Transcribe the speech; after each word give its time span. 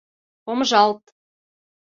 Помыжалт. 0.43 1.03